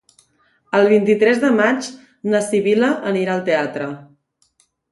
[0.77, 1.91] El vint-i-tres de maig
[2.33, 3.93] na Sibil·la anirà al teatre.